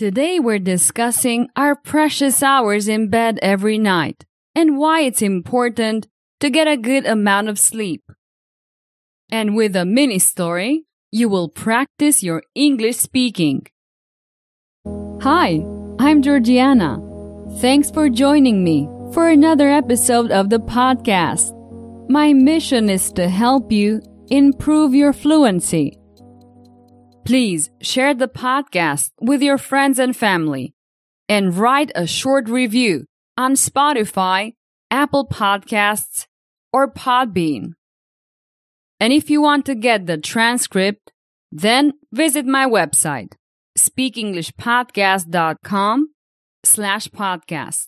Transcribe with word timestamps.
Today 0.00 0.40
we're 0.40 0.58
discussing 0.58 1.50
our 1.56 1.76
precious 1.76 2.42
hours 2.42 2.88
in 2.88 3.10
bed 3.10 3.38
every 3.42 3.76
night 3.76 4.24
and 4.54 4.78
why 4.78 5.02
it's 5.02 5.20
important 5.20 6.08
to 6.40 6.48
get 6.48 6.66
a 6.66 6.78
good 6.78 7.04
amount 7.04 7.50
of 7.50 7.58
sleep. 7.58 8.02
And 9.30 9.54
with 9.54 9.76
a 9.76 9.84
mini 9.84 10.18
story, 10.18 10.86
you 11.12 11.28
will 11.28 11.50
practice 11.50 12.22
your 12.22 12.42
English 12.54 12.96
speaking. 12.96 13.66
Hi, 15.20 15.62
I'm 15.98 16.22
Georgiana. 16.22 16.98
Thanks 17.58 17.90
for 17.90 18.08
joining 18.08 18.64
me 18.64 18.88
for 19.12 19.28
another 19.28 19.68
episode 19.68 20.30
of 20.30 20.48
the 20.48 20.60
podcast. 20.60 21.52
My 22.08 22.32
mission 22.32 22.88
is 22.88 23.12
to 23.12 23.28
help 23.28 23.70
you 23.70 24.00
improve 24.30 24.94
your 24.94 25.12
fluency. 25.12 25.99
Please 27.30 27.70
share 27.80 28.12
the 28.12 28.26
podcast 28.26 29.12
with 29.20 29.40
your 29.40 29.56
friends 29.56 30.00
and 30.00 30.16
family 30.16 30.74
and 31.28 31.56
write 31.56 31.92
a 31.94 32.04
short 32.04 32.48
review 32.48 33.04
on 33.36 33.54
Spotify, 33.54 34.54
Apple 34.90 35.28
Podcasts, 35.28 36.26
or 36.72 36.92
Podbean. 36.92 37.74
And 38.98 39.12
if 39.12 39.30
you 39.30 39.40
want 39.40 39.64
to 39.66 39.76
get 39.76 40.06
the 40.06 40.18
transcript, 40.18 41.12
then 41.52 41.92
visit 42.10 42.46
my 42.46 42.66
website, 42.66 43.34
speakenglishpodcast.com 43.78 46.08
slash 46.64 47.08
podcast. 47.10 47.86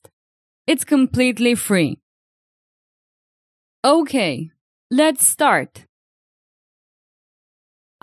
It's 0.69 0.85
completely 0.85 1.57
free. 1.57 1.99
Okay, 3.85 4.53
let's 4.89 5.27
start. 5.27 5.87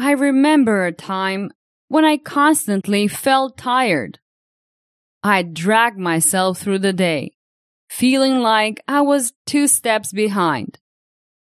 I 0.02 0.12
remember 0.12 0.86
a 0.86 0.94
time 0.94 1.52
when 1.90 2.06
I 2.06 2.16
constantly 2.16 3.10
felt 3.10 3.58
tired. 3.58 4.18
I 5.22 5.44
dragged 5.44 6.00
myself 6.00 6.60
through 6.60 6.80
the 6.80 6.94
day, 6.94 7.34
feeling 7.90 8.40
like 8.40 8.82
I 8.88 9.02
was 9.02 9.34
two 9.46 9.68
steps 9.68 10.14
behind. 10.14 10.80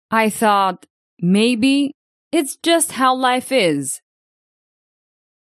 I 0.09 0.31
thought, 0.31 0.87
maybe 1.21 1.93
it's 2.31 2.57
just 2.57 2.93
how 2.93 3.15
life 3.15 3.51
is. 3.51 4.01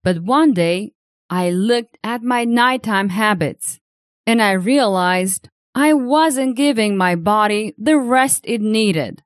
But 0.03 0.19
one 0.19 0.53
day, 0.53 0.91
I 1.29 1.51
looked 1.51 1.97
at 2.03 2.21
my 2.21 2.43
nighttime 2.43 3.09
habits 3.09 3.79
and 4.27 4.41
I 4.41 4.51
realized 4.51 5.47
I 5.73 5.93
wasn't 5.93 6.57
giving 6.57 6.97
my 6.97 7.15
body 7.15 7.73
the 7.77 7.97
rest 7.97 8.41
it 8.43 8.59
needed. 8.59 9.23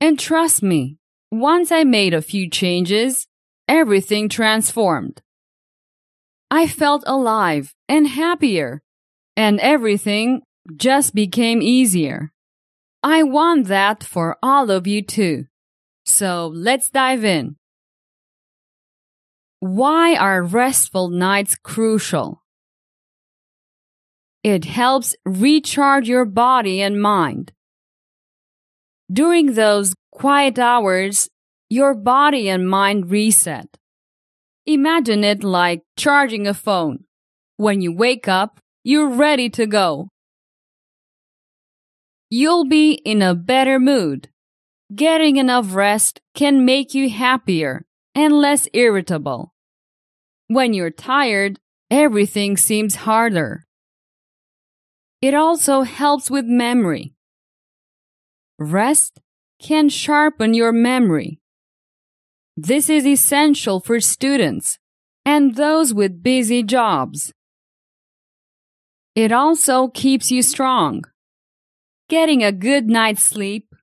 And 0.00 0.18
trust 0.18 0.62
me, 0.62 0.96
once 1.32 1.72
I 1.72 1.82
made 1.82 2.12
a 2.12 2.20
few 2.20 2.48
changes, 2.50 3.26
everything 3.66 4.28
transformed. 4.28 5.22
I 6.50 6.68
felt 6.68 7.02
alive 7.06 7.74
and 7.88 8.06
happier, 8.06 8.82
and 9.34 9.58
everything 9.60 10.42
just 10.76 11.14
became 11.14 11.62
easier. 11.62 12.32
I 13.02 13.22
want 13.22 13.68
that 13.68 14.04
for 14.04 14.36
all 14.42 14.70
of 14.70 14.86
you 14.86 15.00
too. 15.00 15.46
So 16.04 16.52
let's 16.54 16.90
dive 16.90 17.24
in. 17.24 17.56
Why 19.60 20.14
are 20.14 20.42
restful 20.42 21.08
nights 21.08 21.56
crucial? 21.56 22.42
It 24.44 24.66
helps 24.66 25.16
recharge 25.24 26.08
your 26.08 26.26
body 26.26 26.82
and 26.82 27.00
mind. 27.00 27.52
During 29.10 29.54
those 29.54 29.94
quiet 30.12 30.58
hours, 30.58 31.28
your 31.68 31.94
body 31.94 32.48
and 32.48 32.68
mind 32.68 33.10
reset. 33.10 33.78
Imagine 34.66 35.24
it 35.24 35.42
like 35.42 35.82
charging 35.96 36.46
a 36.46 36.54
phone. 36.54 37.04
When 37.56 37.80
you 37.80 37.92
wake 37.92 38.28
up, 38.28 38.60
you're 38.84 39.08
ready 39.08 39.50
to 39.50 39.66
go. 39.66 40.08
You'll 42.30 42.66
be 42.66 42.92
in 42.92 43.22
a 43.22 43.34
better 43.34 43.78
mood. 43.80 44.28
Getting 44.94 45.36
enough 45.36 45.74
rest 45.74 46.20
can 46.34 46.64
make 46.64 46.94
you 46.94 47.08
happier 47.10 47.84
and 48.14 48.32
less 48.34 48.68
irritable. 48.72 49.52
When 50.48 50.74
you're 50.74 50.90
tired, 50.90 51.58
everything 51.90 52.56
seems 52.56 52.94
harder. 52.94 53.64
It 55.22 55.34
also 55.34 55.82
helps 55.82 56.30
with 56.30 56.44
memory. 56.44 57.14
Rest 58.58 59.21
can 59.62 59.88
sharpen 59.88 60.54
your 60.54 60.72
memory. 60.72 61.38
This 62.56 62.90
is 62.90 63.06
essential 63.06 63.80
for 63.80 64.00
students 64.00 64.78
and 65.24 65.54
those 65.54 65.94
with 65.94 66.22
busy 66.22 66.62
jobs. 66.62 67.32
It 69.14 69.30
also 69.30 69.88
keeps 69.88 70.30
you 70.30 70.42
strong. 70.42 71.04
Getting 72.08 72.42
a 72.42 72.52
good 72.52 72.88
night's 72.88 73.22
sleep 73.22 73.74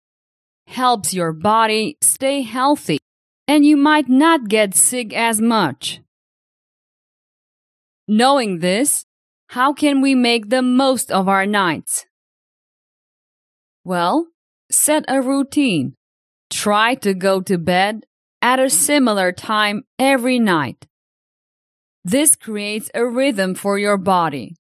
helps 0.68 1.14
your 1.14 1.34
body 1.34 1.98
stay 2.02 2.42
healthy 2.42 3.00
and 3.48 3.66
you 3.66 3.78
might 3.78 4.10
not 4.10 4.50
get 4.50 4.76
sick 4.76 5.14
as 5.14 5.42
much. 5.42 6.02
Knowing 8.08 8.60
this, 8.60 9.06
how 9.48 9.74
can 9.74 10.02
we 10.02 10.14
make 10.14 10.50
the 10.50 10.62
most 10.62 11.12
of 11.12 11.28
our 11.28 11.46
nights? 11.46 12.06
Well, 13.84 14.28
set 14.72 15.06
a 15.08 15.22
routine. 15.22 15.96
Try 16.50 16.96
to 16.96 17.14
go 17.14 17.42
to 17.42 17.58
bed 17.58 18.06
at 18.42 18.60
a 18.60 18.70
similar 18.70 19.32
time 19.32 19.84
every 19.98 20.40
night. 20.40 20.88
This 22.04 22.36
creates 22.36 22.90
a 22.94 23.06
rhythm 23.06 23.56
for 23.56 23.78
your 23.78 23.98
body. 23.98 24.56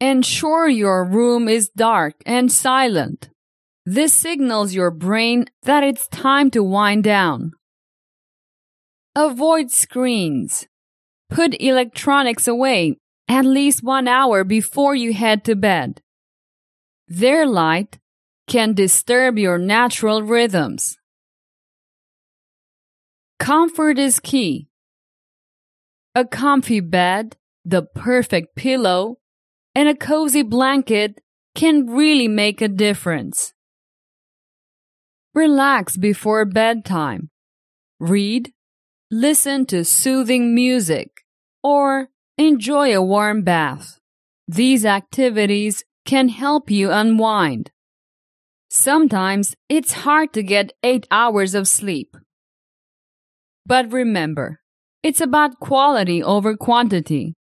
Ensure 0.00 0.68
your 0.68 1.04
room 1.04 1.48
is 1.48 1.70
dark 1.70 2.14
and 2.26 2.52
silent. 2.52 3.30
This 3.86 4.12
signals 4.12 4.74
your 4.74 4.90
brain 4.90 5.46
that 5.62 5.84
it's 5.84 6.08
time 6.08 6.50
to 6.50 6.62
wind 6.62 7.04
down. 7.04 7.52
Avoid 9.14 9.70
screens. 9.70 10.66
Put 11.30 11.60
electronics 11.60 12.46
away 12.46 12.96
at 13.28 13.44
least 13.44 13.82
one 13.82 14.06
hour 14.06 14.44
before 14.44 14.94
you 14.94 15.14
head 15.14 15.44
to 15.44 15.56
bed. 15.56 16.00
Their 17.08 17.46
light 17.46 17.98
can 18.46 18.74
disturb 18.74 19.38
your 19.38 19.58
natural 19.58 20.22
rhythms. 20.22 20.98
Comfort 23.38 23.98
is 23.98 24.20
key. 24.20 24.68
A 26.14 26.24
comfy 26.24 26.80
bed, 26.80 27.36
the 27.64 27.82
perfect 27.82 28.56
pillow, 28.56 29.18
and 29.74 29.88
a 29.88 29.94
cozy 29.94 30.42
blanket 30.42 31.20
can 31.54 31.86
really 31.86 32.28
make 32.28 32.62
a 32.62 32.68
difference. 32.68 33.52
Relax 35.34 35.96
before 35.96 36.44
bedtime. 36.44 37.30
Read, 38.00 38.52
listen 39.10 39.66
to 39.66 39.84
soothing 39.84 40.54
music, 40.54 41.10
or 41.62 42.08
Enjoy 42.38 42.94
a 42.94 43.00
warm 43.00 43.40
bath. 43.40 43.98
These 44.46 44.84
activities 44.84 45.84
can 46.04 46.28
help 46.28 46.70
you 46.70 46.90
unwind. 46.90 47.70
Sometimes 48.78 49.56
it's 49.70 50.04
hard 50.04 50.34
to 50.34 50.42
get 50.42 50.74
8 50.82 51.06
hours 51.10 51.54
of 51.54 51.66
sleep. 51.66 52.14
But 53.64 53.90
remember, 53.90 54.60
it's 55.02 55.22
about 55.22 55.60
quality 55.60 56.22
over 56.22 56.54
quantity. 56.58 57.36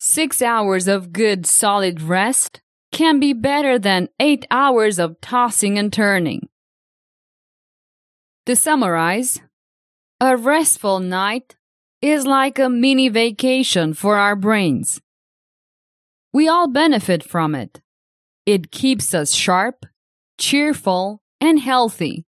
6 0.00 0.42
hours 0.42 0.88
of 0.88 1.12
good 1.12 1.46
solid 1.46 2.02
rest 2.02 2.62
can 2.90 3.20
be 3.20 3.32
better 3.32 3.78
than 3.78 4.08
8 4.18 4.44
hours 4.50 4.98
of 4.98 5.20
tossing 5.20 5.78
and 5.78 5.92
turning. 5.92 6.48
To 8.46 8.56
summarize, 8.56 9.40
a 10.20 10.36
restful 10.36 10.98
night 10.98 11.54
is 12.00 12.26
like 12.26 12.58
a 12.58 12.68
mini 12.68 13.08
vacation 13.08 13.94
for 13.94 14.16
our 14.16 14.34
brains. 14.34 15.00
We 16.32 16.48
all 16.48 16.66
benefit 16.66 17.22
from 17.22 17.54
it. 17.54 17.80
It 18.46 18.72
keeps 18.72 19.14
us 19.14 19.32
sharp, 19.32 19.86
cheerful, 20.42 21.22
and 21.40 21.60
healthy. 21.60 22.24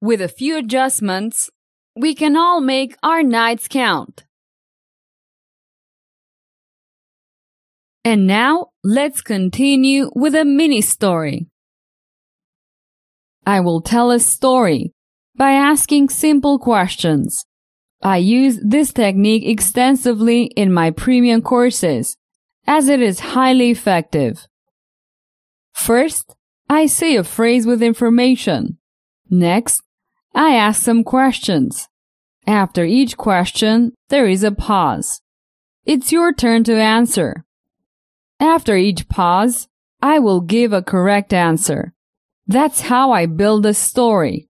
With 0.00 0.20
a 0.20 0.26
few 0.26 0.58
adjustments, 0.58 1.48
we 1.94 2.12
can 2.12 2.36
all 2.36 2.60
make 2.60 2.96
our 3.04 3.22
nights 3.22 3.68
count. 3.68 4.24
And 8.04 8.26
now, 8.26 8.70
let's 8.82 9.20
continue 9.20 10.10
with 10.12 10.34
a 10.34 10.44
mini 10.44 10.80
story. 10.80 11.46
I 13.46 13.60
will 13.60 13.80
tell 13.80 14.10
a 14.10 14.18
story 14.18 14.92
by 15.36 15.52
asking 15.52 16.08
simple 16.08 16.58
questions. 16.58 17.46
I 18.02 18.16
use 18.16 18.58
this 18.60 18.92
technique 18.92 19.46
extensively 19.46 20.46
in 20.56 20.72
my 20.72 20.90
premium 20.90 21.42
courses 21.42 22.16
as 22.66 22.88
it 22.88 23.00
is 23.00 23.20
highly 23.20 23.70
effective. 23.70 24.48
First, 25.72 26.34
I 26.68 26.86
say 26.86 27.16
a 27.16 27.24
phrase 27.24 27.66
with 27.66 27.82
information. 27.82 28.78
Next, 29.30 29.82
I 30.34 30.54
ask 30.54 30.82
some 30.82 31.04
questions. 31.04 31.88
After 32.46 32.84
each 32.84 33.16
question, 33.16 33.92
there 34.08 34.26
is 34.26 34.42
a 34.42 34.52
pause. 34.52 35.20
it's 35.84 36.12
your 36.12 36.32
turn 36.32 36.64
to 36.64 36.74
answer. 36.74 37.44
After 38.40 38.76
each 38.76 39.08
pause, 39.08 39.68
I 40.00 40.18
will 40.18 40.40
give 40.40 40.72
a 40.72 40.82
correct 40.82 41.32
answer. 41.32 41.92
That's 42.46 42.80
how 42.82 43.10
I 43.12 43.26
build 43.26 43.66
a 43.66 43.74
story. 43.74 44.48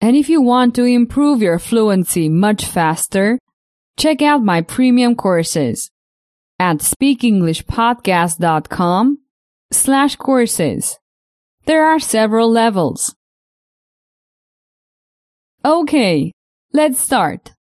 And 0.00 0.16
if 0.16 0.28
you 0.28 0.42
want 0.42 0.74
to 0.76 0.84
improve 0.84 1.42
your 1.42 1.58
fluency 1.58 2.28
much 2.28 2.64
faster, 2.64 3.38
check 3.98 4.22
out 4.22 4.42
my 4.42 4.62
premium 4.62 5.16
courses 5.16 5.90
at 6.58 6.78
speakenglishpodcast.com 6.78 9.18
slash 9.72 10.16
courses. 10.16 10.98
There 11.64 11.84
are 11.84 11.98
several 11.98 12.50
levels. 12.50 13.14
Okay, 15.64 16.32
let's 16.72 17.00
start. 17.00 17.52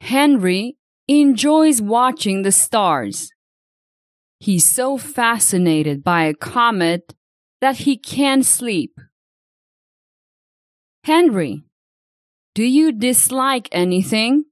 Henry 0.00 0.76
enjoys 1.06 1.82
watching 1.82 2.42
the 2.42 2.52
stars. 2.52 3.30
He's 4.40 4.64
so 4.64 4.96
fascinated 4.96 6.02
by 6.02 6.24
a 6.24 6.34
comet 6.34 7.14
that 7.60 7.78
he 7.78 7.98
can't 7.98 8.44
sleep. 8.44 8.98
Henry, 11.04 11.62
do 12.54 12.64
you 12.64 12.90
dislike 12.90 13.68
anything? 13.70 14.45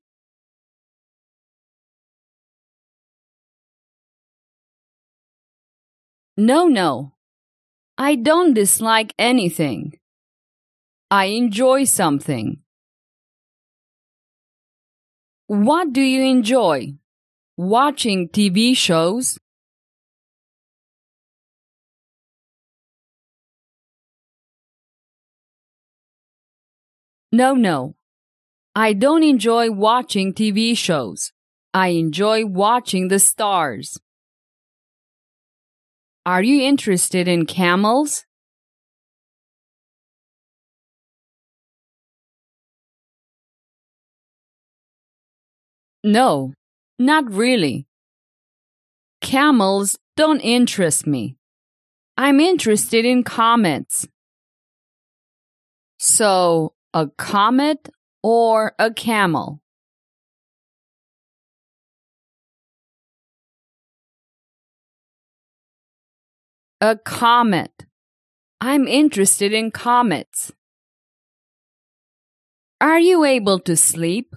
No, 6.36 6.66
no. 6.66 7.12
I 7.96 8.16
don't 8.16 8.54
dislike 8.54 9.14
anything. 9.18 9.92
I 11.08 11.26
enjoy 11.26 11.84
something. 11.84 12.58
What 15.46 15.92
do 15.92 16.00
you 16.00 16.22
enjoy? 16.22 16.94
Watching 17.56 18.28
TV 18.28 18.76
shows? 18.76 19.38
No, 27.30 27.54
no. 27.54 27.94
I 28.74 28.92
don't 28.92 29.22
enjoy 29.22 29.70
watching 29.70 30.34
TV 30.34 30.76
shows. 30.76 31.30
I 31.72 31.88
enjoy 31.88 32.44
watching 32.44 33.06
the 33.06 33.20
stars. 33.20 34.00
Are 36.26 36.42
you 36.42 36.62
interested 36.62 37.28
in 37.28 37.44
camels? 37.44 38.24
No, 46.02 46.54
not 46.98 47.30
really. 47.30 47.86
Camels 49.20 49.98
don't 50.16 50.40
interest 50.40 51.06
me. 51.06 51.36
I'm 52.16 52.40
interested 52.40 53.04
in 53.04 53.22
comets. 53.24 54.06
So, 55.98 56.74
a 56.92 57.08
comet 57.08 57.88
or 58.22 58.74
a 58.78 58.92
camel? 58.92 59.63
A 66.84 66.96
comet. 66.96 67.86
I'm 68.60 68.86
interested 68.86 69.54
in 69.54 69.70
comets. 69.70 70.52
Are 72.78 73.00
you 73.00 73.24
able 73.24 73.58
to 73.60 73.74
sleep? 73.74 74.36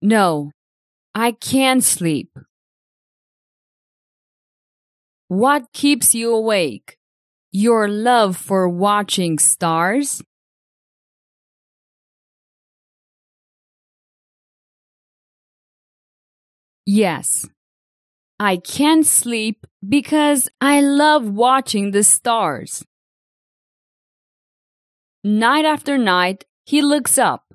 No, 0.00 0.52
I 1.12 1.32
can't 1.32 1.82
sleep. 1.82 2.30
What 5.26 5.72
keeps 5.72 6.14
you 6.14 6.32
awake? 6.32 6.98
Your 7.50 7.88
love 7.88 8.36
for 8.36 8.68
watching 8.68 9.40
stars? 9.40 10.22
Yes. 16.92 17.48
I 18.40 18.56
can't 18.56 19.06
sleep 19.06 19.64
because 19.88 20.48
I 20.60 20.80
love 20.80 21.24
watching 21.24 21.92
the 21.92 22.02
stars. 22.02 22.84
Night 25.22 25.64
after 25.64 25.96
night, 25.96 26.46
he 26.66 26.82
looks 26.82 27.16
up, 27.16 27.54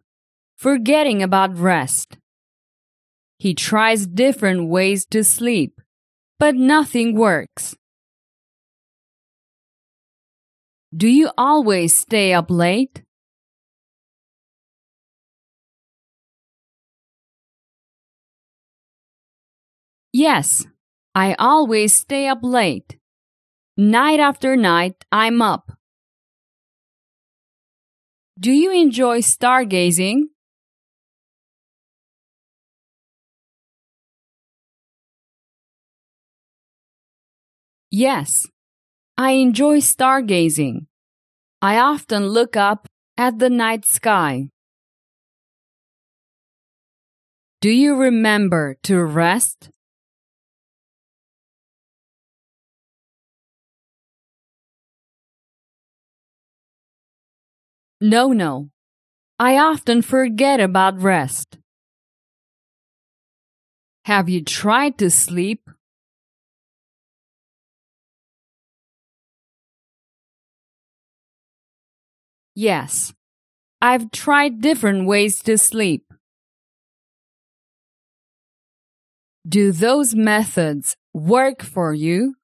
forgetting 0.56 1.22
about 1.22 1.58
rest. 1.58 2.18
He 3.38 3.54
tries 3.54 4.08
different 4.08 4.70
ways 4.70 5.06
to 5.08 5.22
sleep, 5.22 5.82
but 6.40 6.56
nothing 6.56 7.14
works. 7.14 7.76
Do 10.96 11.10
you 11.10 11.30
always 11.38 11.98
stay 11.98 12.32
up 12.32 12.50
late? 12.50 13.05
Yes, 20.18 20.66
I 21.14 21.36
always 21.40 21.94
stay 21.94 22.30
up 22.30 22.40
late. 22.42 22.96
Night 23.76 24.22
after 24.22 24.56
night, 24.56 25.04
I'm 25.12 25.42
up. 25.42 25.74
Do 28.40 28.54
you 28.54 28.72
enjoy 28.72 29.20
stargazing? 29.20 30.30
Yes, 37.92 38.48
I 39.18 39.32
enjoy 39.32 39.80
stargazing. 39.80 40.88
I 41.62 41.78
often 41.78 42.28
look 42.28 42.56
up 42.56 42.88
at 43.18 43.40
the 43.40 43.50
night 43.50 43.84
sky. 43.84 44.48
Do 47.60 47.70
you 47.70 47.98
remember 47.98 48.78
to 48.84 49.04
rest? 49.04 49.75
No, 58.02 58.32
no. 58.34 58.70
I 59.40 59.58
often 59.58 60.02
forget 60.02 60.60
about 60.60 61.02
rest. 61.02 61.58
Have 64.06 64.30
you 64.30 64.44
tried 64.44 64.98
to 65.00 65.10
sleep? 65.10 65.70
Yes. 72.56 73.14
I've 73.82 74.12
tried 74.12 74.62
different 74.62 75.08
ways 75.08 75.42
to 75.44 75.58
sleep. 75.58 76.06
Do 79.48 79.72
those 79.72 80.16
methods 80.16 80.96
work 81.14 81.62
for 81.62 81.94
you? 81.94 82.36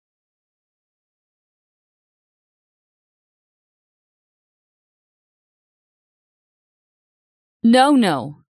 No, 7.64 7.92
no. 7.92 8.42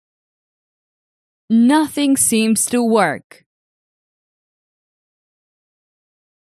Nothing 1.49 2.15
seems 2.15 2.65
to 2.67 2.81
work. 2.81 3.43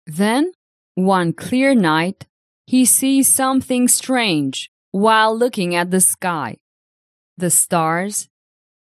Then, 0.06 0.52
one 0.94 1.34
clear 1.34 1.74
night, 1.74 2.26
he 2.66 2.86
sees 2.86 3.32
something 3.32 3.88
strange 3.88 4.70
while 4.92 5.36
looking 5.36 5.74
at 5.74 5.90
the 5.90 6.00
sky. 6.00 6.56
The 7.36 7.50
stars 7.50 8.28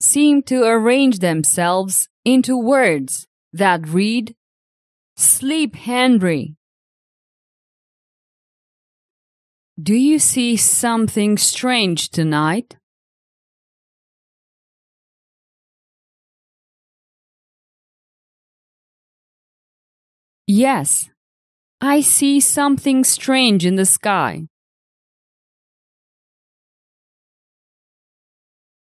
seem 0.00 0.42
to 0.44 0.64
arrange 0.64 1.20
themselves 1.20 2.08
into 2.24 2.58
words 2.58 3.26
that 3.52 3.88
read, 3.88 4.34
Sleep, 5.16 5.74
Henry. 5.76 6.56
Do 9.82 9.94
you 9.94 10.18
see 10.18 10.56
something 10.56 11.38
strange 11.38 12.10
tonight? 12.10 12.76
Yes, 20.52 21.08
I 21.80 22.00
see 22.00 22.40
something 22.40 23.04
strange 23.04 23.64
in 23.64 23.76
the 23.76 23.86
sky. 23.86 24.48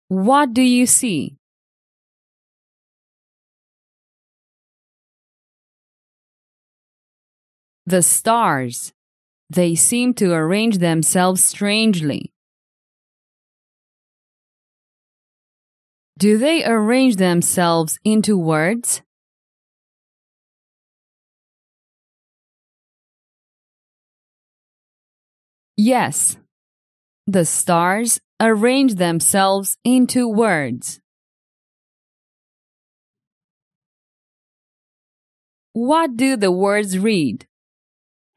What 0.07 0.53
do 0.53 0.61
you 0.61 0.85
see? 0.85 1.37
The 7.87 8.03
stars. 8.03 8.93
They 9.49 9.73
seem 9.73 10.13
to 10.21 10.33
arrange 10.33 10.77
themselves 10.77 11.43
strangely. 11.43 12.31
Do 16.19 16.37
they 16.37 16.63
arrange 16.63 17.15
themselves 17.15 17.97
into 18.03 18.37
words? 18.37 19.01
Yes. 25.77 26.37
The 27.27 27.43
stars 27.45 28.19
arrange 28.39 28.95
themselves 28.95 29.77
into 29.83 30.27
words. 30.29 30.99
What 35.73 36.15
do 36.15 36.37
the 36.37 36.51
words 36.51 36.97
read? 36.97 37.45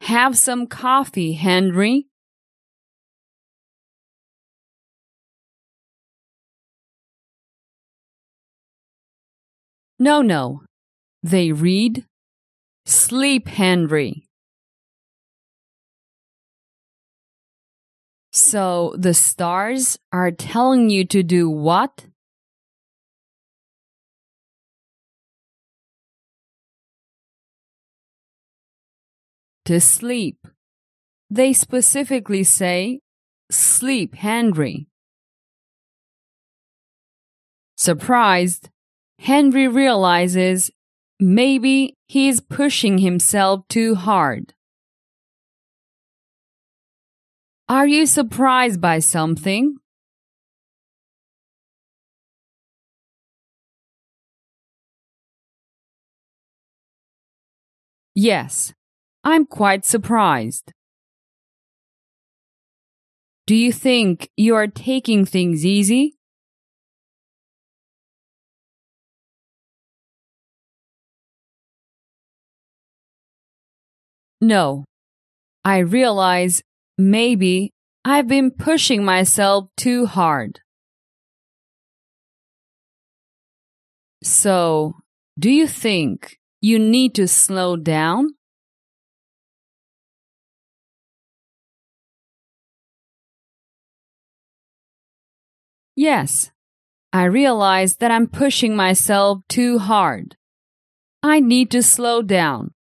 Have 0.01 0.37
some 0.37 0.67
coffee, 0.67 1.33
Henry. 1.33 2.07
No, 9.97 10.21
no. 10.21 10.63
They 11.23 11.51
read, 11.51 12.05
Sleep, 12.85 13.47
Henry. 13.47 14.28
So 18.39 18.95
the 18.97 19.13
stars 19.13 19.99
are 20.13 20.31
telling 20.31 20.89
you 20.89 21.03
to 21.07 21.23
do 21.23 21.49
what? 21.49 22.05
To 29.65 29.81
sleep. 29.81 30.47
They 31.29 31.51
specifically 31.51 32.45
say, 32.45 33.01
Sleep, 33.51 34.15
Henry. 34.15 34.87
Surprised, 37.75 38.69
Henry 39.19 39.67
realizes 39.67 40.71
maybe 41.19 41.97
he's 42.07 42.39
pushing 42.39 42.99
himself 42.99 43.67
too 43.67 43.95
hard. 43.95 44.53
Are 47.69 47.85
you 47.85 48.07
surprised 48.07 48.81
by 48.81 48.97
something? 48.97 49.77
Yes, 58.15 58.73
I'm 59.23 59.45
quite 59.45 59.85
surprised. 59.85 60.73
Do 63.45 63.55
you 63.55 63.71
think 63.71 64.29
you 64.35 64.55
are 64.55 64.67
taking 64.67 65.25
things 65.25 65.63
easy? 65.63 66.17
No. 74.41 74.85
I 75.63 75.79
realize 75.79 76.63
Maybe 77.01 77.71
I've 78.03 78.27
been 78.27 78.51
pushing 78.51 79.05
myself 79.05 79.69
too 79.77 80.05
hard. 80.05 80.59
So, 84.21 84.95
do 85.39 85.49
you 85.49 85.65
think 85.65 86.37
you 86.59 86.77
need 86.77 87.15
to 87.15 87.25
slow 87.25 87.77
down? 87.77 88.31
Yes, 95.95 96.51
I 97.13 97.23
realize 97.23 97.95
that 98.01 98.11
I'm 98.11 98.27
pushing 98.27 98.75
myself 98.75 99.39
too 99.47 99.79
hard. 99.79 100.35
I 101.23 101.39
need 101.39 101.71
to 101.71 101.81
slow 101.81 102.21
down. 102.21 102.73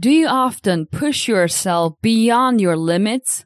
Do 0.00 0.08
you 0.08 0.28
often 0.28 0.86
push 0.86 1.28
yourself 1.28 1.92
beyond 2.00 2.58
your 2.58 2.74
limits? 2.74 3.44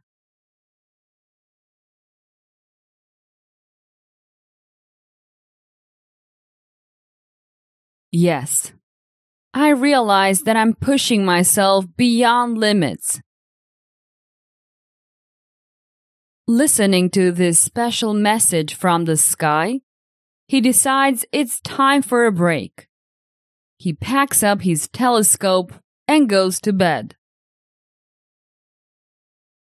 Yes. 8.12 8.72
I 9.52 9.70
realize 9.70 10.42
that 10.42 10.56
I'm 10.56 10.74
pushing 10.74 11.24
myself 11.24 11.86
beyond 11.96 12.58
limits. 12.58 13.20
Listening 16.46 17.10
to 17.10 17.32
this 17.32 17.58
special 17.58 18.14
message 18.14 18.74
from 18.74 19.06
the 19.06 19.16
sky, 19.16 19.80
he 20.46 20.60
decides 20.60 21.26
it's 21.32 21.60
time 21.62 22.00
for 22.00 22.26
a 22.26 22.30
break. 22.30 22.86
He 23.76 23.92
packs 23.92 24.44
up 24.44 24.62
his 24.62 24.86
telescope 24.86 25.72
and 26.06 26.28
goes 26.28 26.60
to 26.60 26.72
bed. 26.72 27.16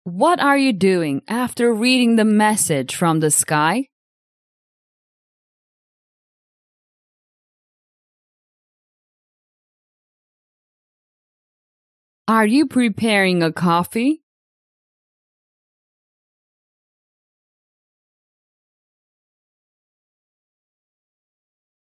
What 0.05 0.39
are 0.41 0.59
you 0.59 0.73
doing 0.73 1.23
after 1.29 1.73
reading 1.73 2.17
the 2.17 2.25
message 2.25 2.95
from 2.95 3.21
the 3.21 3.31
sky? 3.31 3.89
Are 12.27 12.47
you 12.47 12.67
preparing 12.67 13.43
a 13.43 13.53
coffee? 13.53 14.23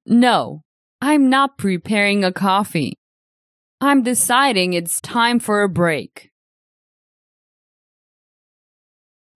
No, 0.06 0.62
I'm 1.02 1.30
not 1.30 1.58
preparing 1.58 2.24
a 2.24 2.32
coffee. 2.32 3.00
I'm 3.86 4.02
deciding 4.02 4.74
it's 4.74 5.00
time 5.00 5.40
for 5.40 5.62
a 5.62 5.70
break. 5.70 6.32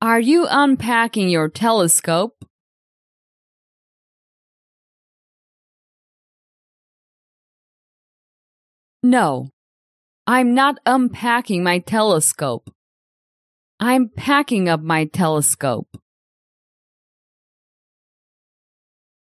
Are 0.01 0.19
you 0.19 0.47
unpacking 0.49 1.29
your 1.29 1.49
telescope? 1.49 2.43
No, 9.03 9.49
I'm 10.25 10.55
not 10.55 10.79
unpacking 10.83 11.63
my 11.63 11.77
telescope. 11.77 12.73
I'm 13.79 14.09
packing 14.09 14.67
up 14.67 14.81
my 14.81 15.05
telescope. 15.05 15.95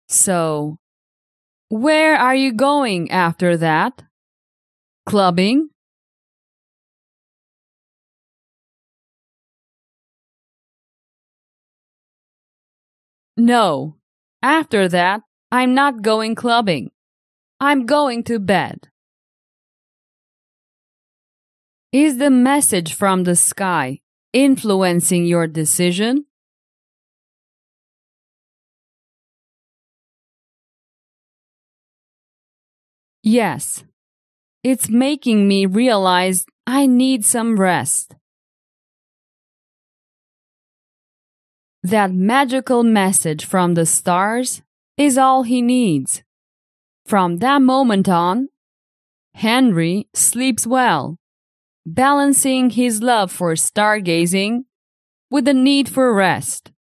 So, 0.08 0.78
where 1.68 2.14
are 2.14 2.36
you 2.36 2.52
going 2.52 3.10
after 3.10 3.56
that? 3.56 4.04
Clubbing? 5.06 5.70
No. 13.36 13.96
After 14.42 14.88
that, 14.88 15.22
I'm 15.52 15.74
not 15.74 16.02
going 16.02 16.34
clubbing. 16.34 16.90
I'm 17.60 17.86
going 17.86 18.24
to 18.24 18.40
bed. 18.40 18.88
Is 21.92 22.18
the 22.18 22.30
message 22.30 22.92
from 22.94 23.24
the 23.24 23.36
sky 23.36 24.00
influencing 24.32 25.24
your 25.24 25.46
decision? 25.46 26.26
Yes. 33.22 33.84
It's 34.68 34.88
making 34.88 35.46
me 35.46 35.64
realize 35.64 36.44
I 36.66 36.86
need 36.86 37.24
some 37.24 37.54
rest. 37.54 38.16
That 41.84 42.10
magical 42.10 42.82
message 42.82 43.44
from 43.44 43.74
the 43.74 43.86
stars 43.86 44.62
is 44.96 45.16
all 45.16 45.44
he 45.44 45.62
needs. 45.62 46.24
From 47.06 47.36
that 47.36 47.62
moment 47.62 48.08
on, 48.08 48.48
Henry 49.34 50.08
sleeps 50.14 50.66
well, 50.66 51.20
balancing 51.86 52.70
his 52.70 53.00
love 53.00 53.30
for 53.30 53.54
stargazing 53.54 54.64
with 55.30 55.44
the 55.44 55.54
need 55.54 55.88
for 55.88 56.12
rest. 56.12 56.72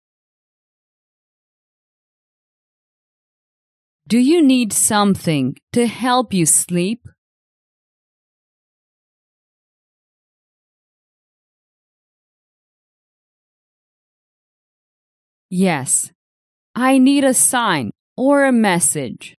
Do 4.09 4.19
you 4.19 4.43
need 4.43 4.73
something 4.73 5.57
to 5.75 5.87
help 5.87 6.33
you 6.33 6.47
sleep? 6.47 7.07
Yes. 15.51 16.11
I 16.75 16.99
need 16.99 17.25
a 17.25 17.35
sign 17.35 17.91
or 18.17 18.45
a 18.45 18.53
message. 18.53 19.37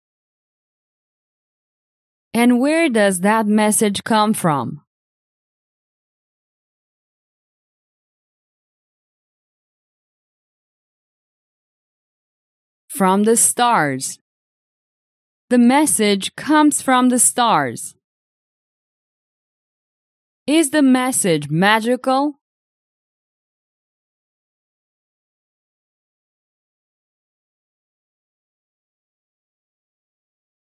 And 2.34 2.60
where 2.60 2.90
does 2.90 3.22
that 3.22 3.48
message 3.48 4.04
come 4.04 4.34
from? 4.34 4.82
From 12.90 13.24
the 13.24 13.36
stars. 13.36 14.20
The 15.50 15.58
message 15.58 16.36
comes 16.36 16.82
from 16.82 17.10
the 17.10 17.20
stars. 17.20 17.96
Is 20.48 20.72
the 20.72 20.82
message 20.82 21.50
magical? 21.50 22.40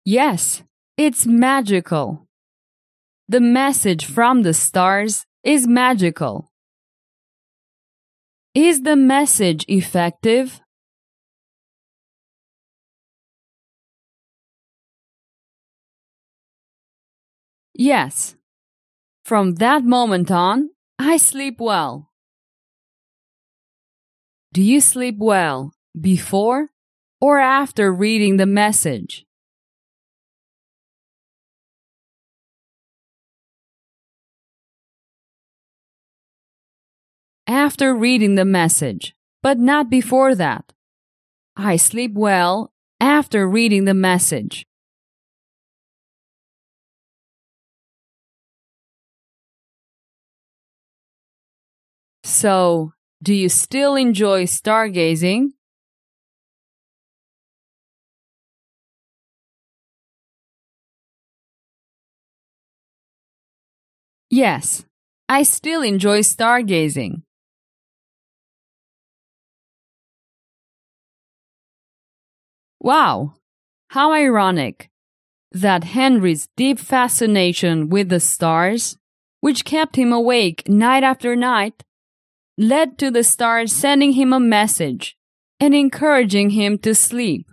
Yes, 0.10 0.64
it's 0.96 1.26
magical. 1.26 2.30
The 3.28 3.42
message 3.42 4.06
from 4.06 4.44
the 4.44 4.54
stars 4.54 5.26
is 5.44 5.68
magical. 5.68 6.50
Is 8.56 8.84
the 8.84 8.96
message 8.96 9.66
effective? 9.68 10.62
Yes. 17.74 18.38
From 19.26 19.56
that 19.56 19.84
moment 19.84 20.32
on, 20.32 20.70
I 20.98 21.18
sleep 21.18 21.60
well. 21.60 22.14
Do 24.54 24.62
you 24.62 24.80
sleep 24.80 25.18
well 25.20 25.74
before 26.00 26.70
or 27.20 27.40
after 27.40 27.92
reading 27.92 28.38
the 28.38 28.46
message? 28.46 29.27
After 37.50 37.96
reading 37.96 38.36
the 38.36 38.44
message, 38.44 39.16
but 39.42 39.58
not 39.58 39.90
before 39.90 40.36
that. 40.36 40.74
I 41.56 41.78
sleep 41.78 42.12
well 42.14 42.74
after 43.00 43.48
reading 43.48 43.86
the 43.86 43.94
message. 43.94 44.66
So, 52.24 52.92
do 53.24 53.34
you 53.34 53.48
still 53.48 53.96
enjoy 53.96 54.44
stargazing? 54.44 55.54
Yes, 64.30 64.84
I 65.30 65.44
still 65.44 65.82
enjoy 65.82 66.20
stargazing. 66.20 67.22
Wow, 72.80 73.34
how 73.90 74.14
ironic 74.14 74.90
that 75.52 75.84
Henry's 75.84 76.48
deep 76.56 76.80
fascination 76.80 77.90
with 77.90 78.10
the 78.10 78.20
stars, 78.20 78.98
which 79.42 79.66
kept 79.66 79.96
him 79.96 80.14
awake 80.14 80.68
night 80.68 81.04
after 81.04 81.36
night, 81.36 81.84
led 82.58 82.98
to 82.98 83.12
the 83.12 83.24
stars 83.24 83.72
sending 83.72 84.14
him 84.14 84.34
a 84.34 84.40
message 84.40 85.18
and 85.60 85.74
encouraging 85.74 86.52
him 86.52 86.78
to 86.80 86.94
sleep. 86.94 87.50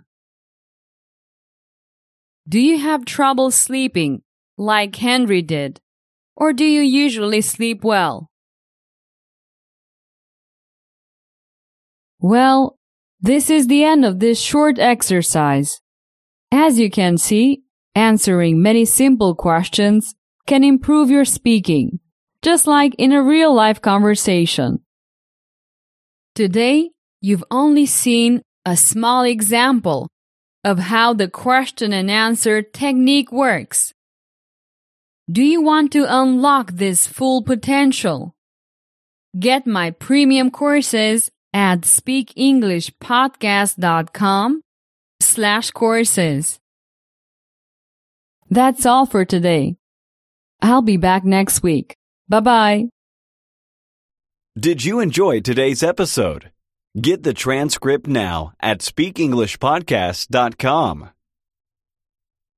Do 2.47 2.59
you 2.59 2.77
have 2.79 3.05
trouble 3.05 3.49
sleeping 3.49 4.21
like 4.57 4.95
Henry 4.95 5.41
did, 5.41 5.81
or 6.35 6.53
do 6.53 6.63
you 6.63 6.81
usually 6.81 7.41
sleep 7.41 7.83
well? 7.83 8.29
Well, 12.19 12.77
this 13.19 13.49
is 13.49 13.67
the 13.67 13.83
end 13.83 14.05
of 14.05 14.19
this 14.19 14.39
short 14.39 14.77
exercise. 14.79 15.81
As 16.51 16.79
you 16.79 16.89
can 16.89 17.17
see, 17.17 17.63
answering 17.95 18.61
many 18.61 18.85
simple 18.85 19.35
questions 19.35 20.15
can 20.45 20.63
improve 20.63 21.09
your 21.09 21.25
speaking, 21.25 21.99
just 22.41 22.67
like 22.67 22.93
in 22.97 23.11
a 23.11 23.23
real 23.23 23.53
life 23.53 23.81
conversation. 23.81 24.79
Today, 26.35 26.91
you've 27.21 27.43
only 27.49 27.85
seen 27.85 28.41
a 28.65 28.75
small 28.75 29.23
example 29.23 30.09
of 30.63 30.79
how 30.79 31.13
the 31.13 31.29
question 31.29 31.93
and 31.93 32.11
answer 32.11 32.61
technique 32.61 33.31
works. 33.31 33.93
Do 35.31 35.43
you 35.43 35.61
want 35.61 35.91
to 35.93 36.05
unlock 36.07 36.73
this 36.73 37.07
full 37.07 37.41
potential? 37.41 38.35
Get 39.37 39.65
my 39.65 39.91
premium 39.91 40.51
courses 40.51 41.29
at 41.55 41.81
speakenglishpodcast.com 41.81 44.61
slash 45.21 45.71
courses. 45.71 46.59
That's 48.49 48.85
all 48.85 49.05
for 49.05 49.23
today. 49.23 49.77
I'll 50.61 50.81
be 50.81 50.97
back 50.97 51.23
next 51.23 51.63
week. 51.63 51.95
Bye 52.27 52.41
bye. 52.41 52.89
Did 54.59 54.83
you 54.83 54.99
enjoy 54.99 55.39
today's 55.39 55.81
episode? 55.81 56.51
Get 56.99 57.23
the 57.23 57.33
transcript 57.33 58.07
now 58.07 58.51
at 58.59 58.79
speakenglishpodcast.com. 58.79 61.09